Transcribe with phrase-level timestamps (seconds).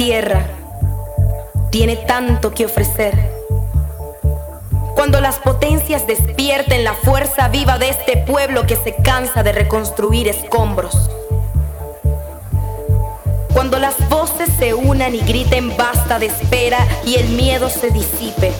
[0.00, 0.46] tierra
[1.70, 3.12] tiene tanto que ofrecer.
[4.94, 10.26] Cuando las potencias despierten la fuerza viva de este pueblo que se cansa de reconstruir
[10.26, 11.10] escombros.
[13.52, 18.52] Cuando las voces se unan y griten basta de espera y el miedo se disipe.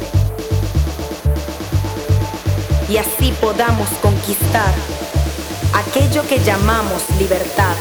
[2.90, 4.74] Y así podamos conquistar
[5.72, 7.76] aquello que llamamos libertad.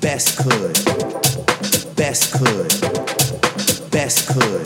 [0.00, 0.72] best could,
[1.94, 2.70] best could,
[3.90, 4.64] best could,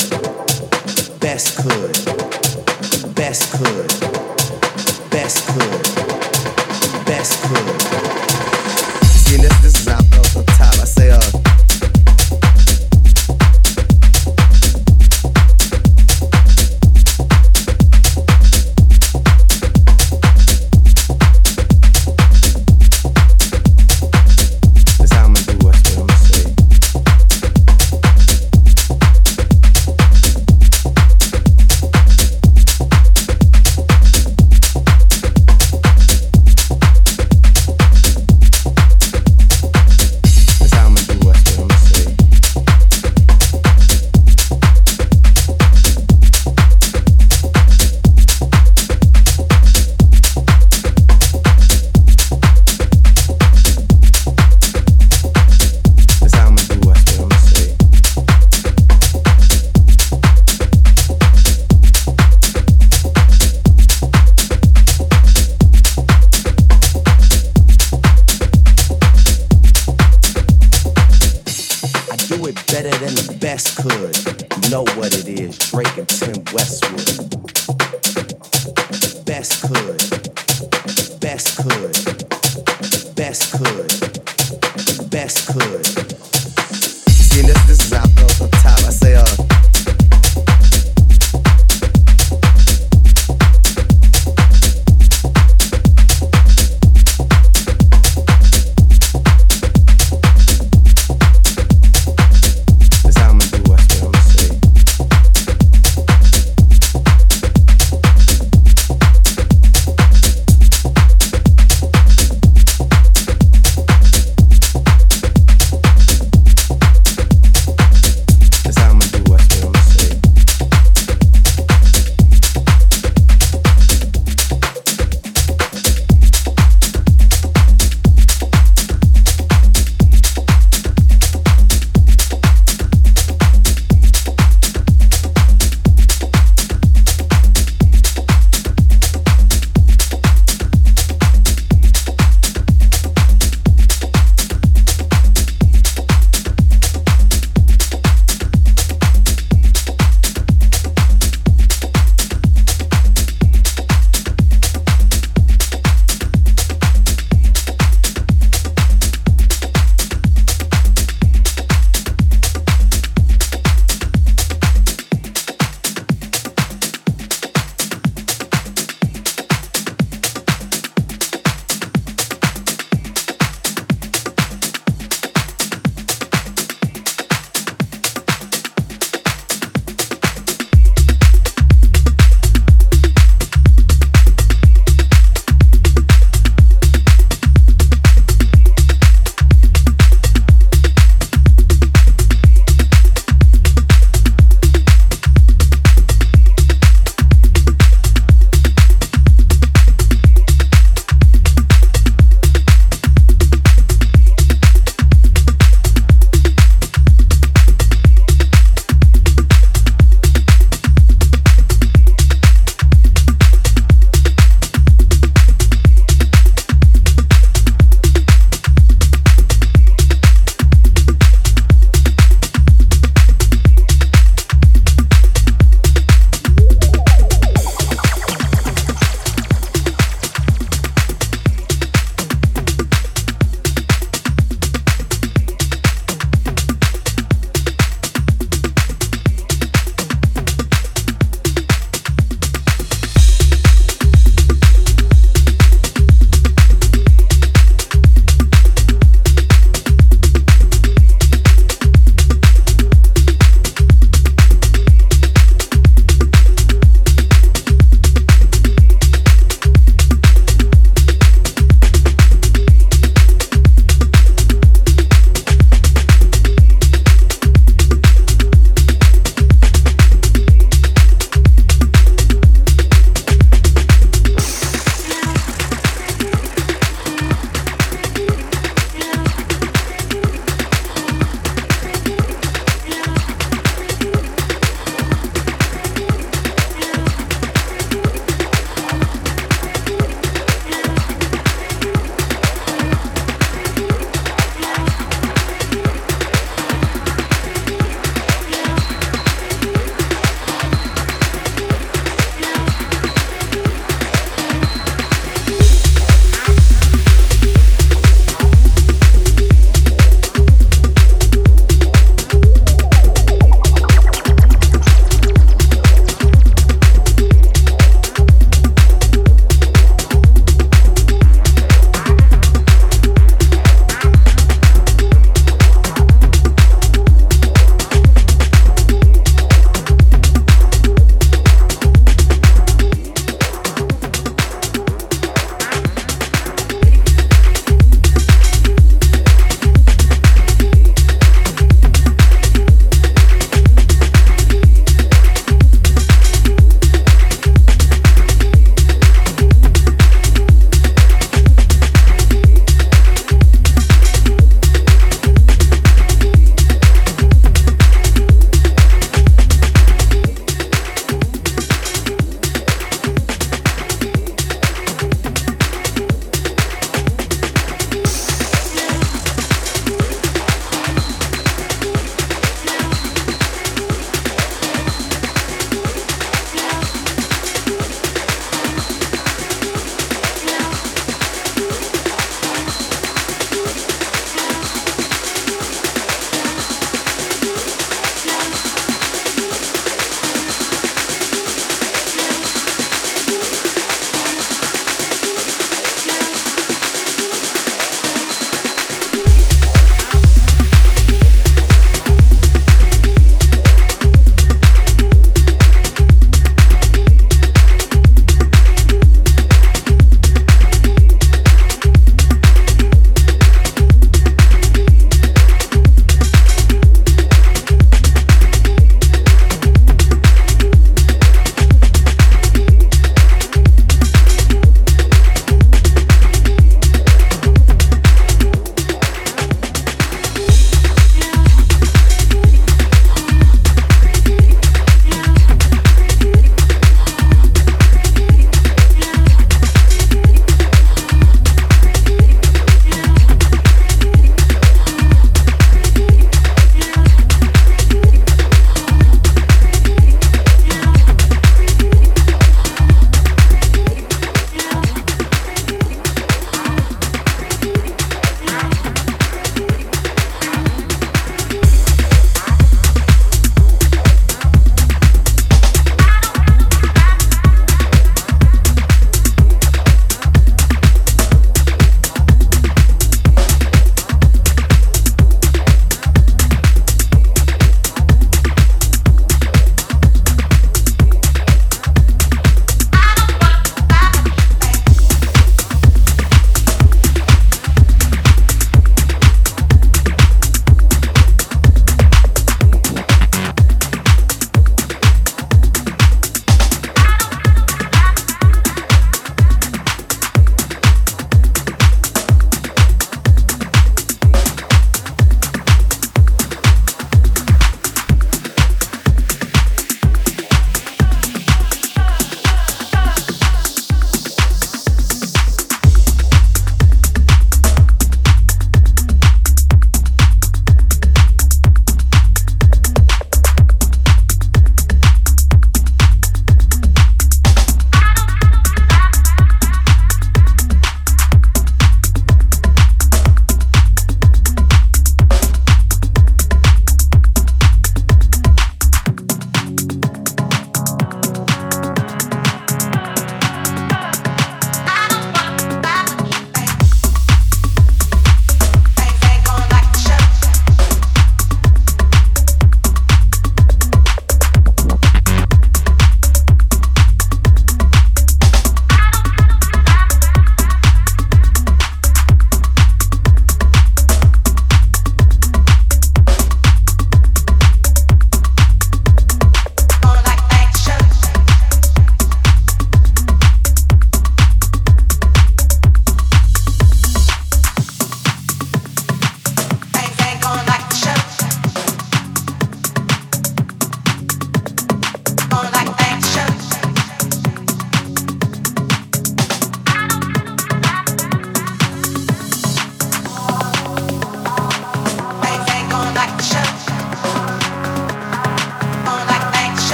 [1.20, 5.73] best could, best could, best could.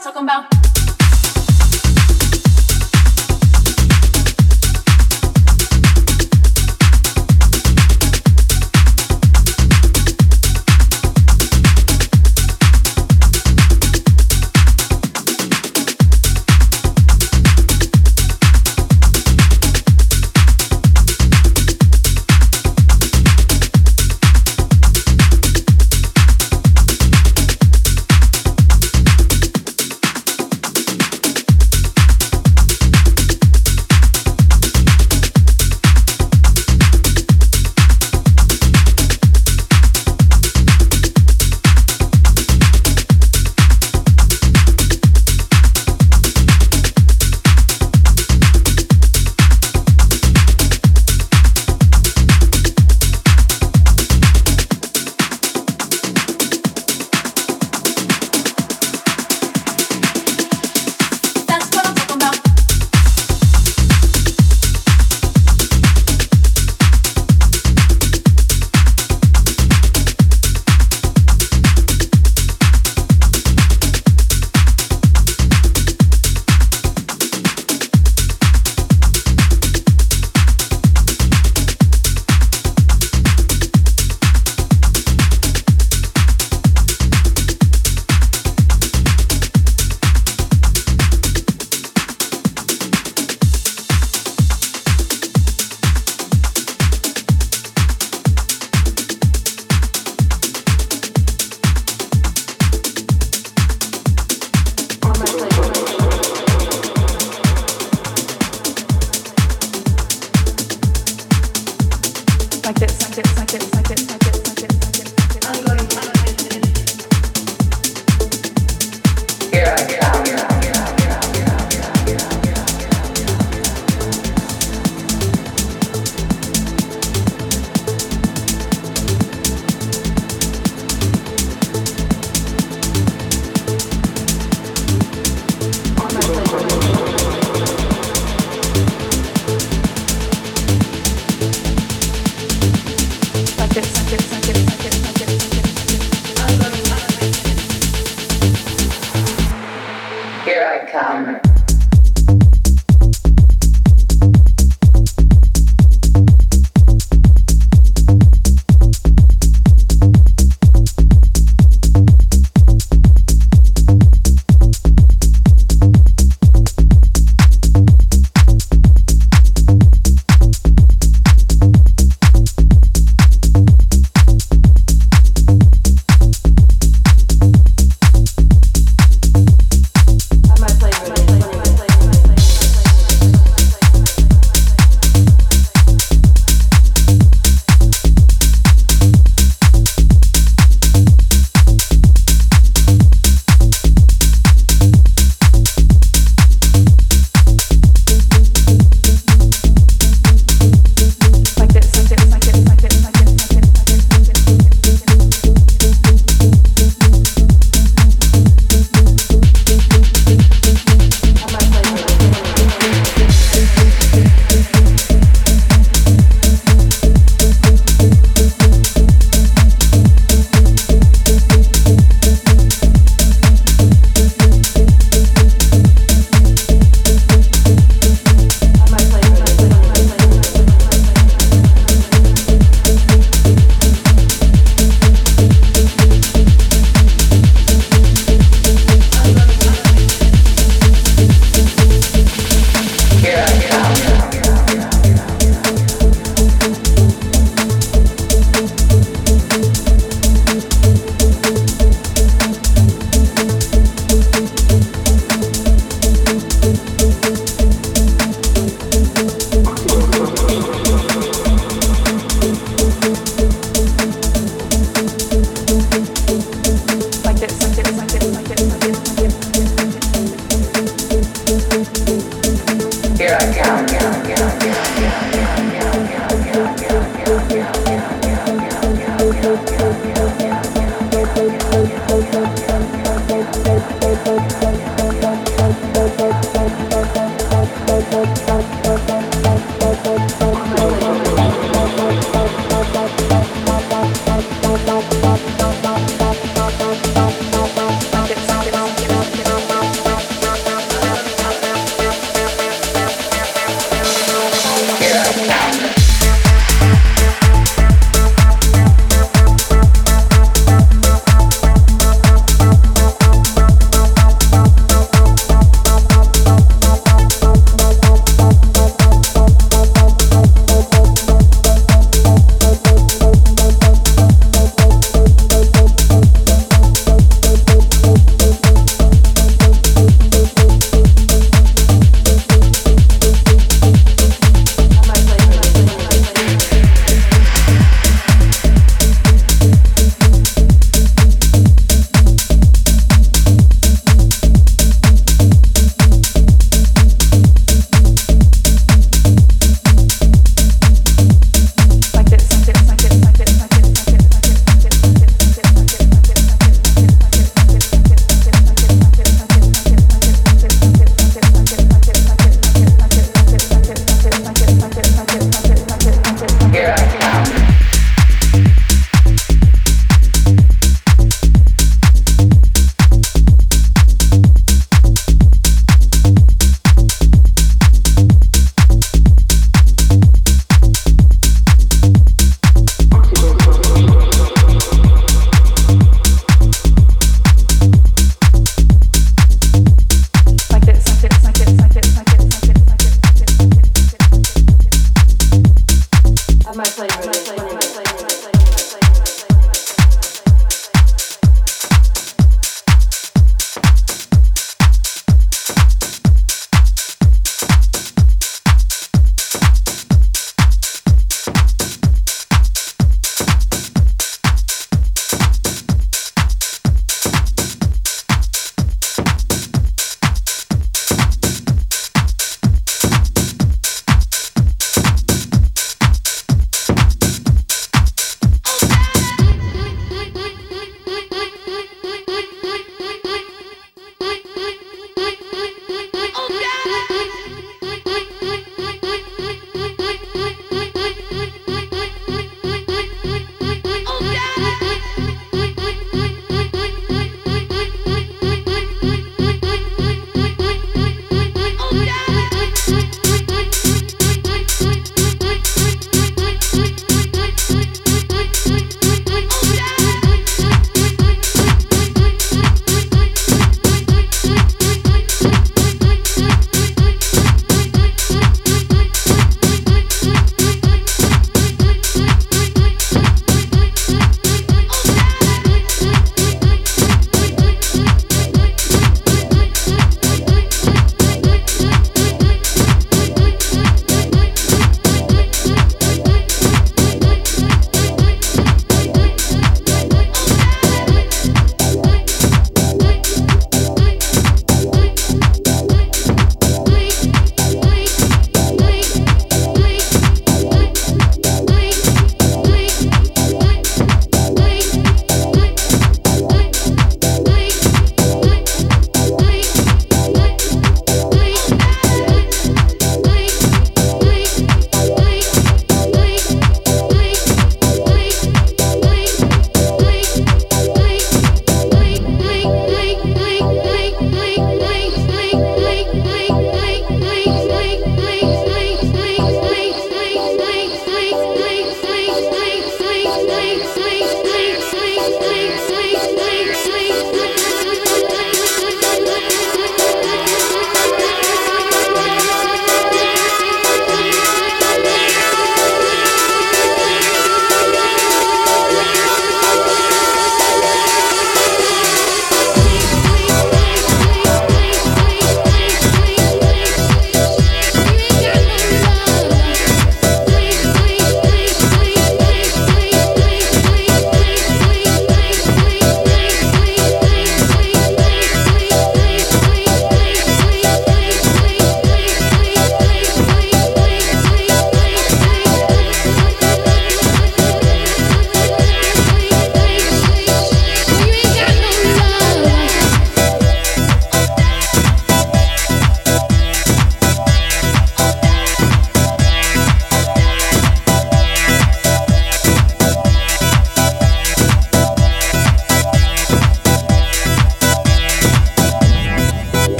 [0.00, 0.59] talking about.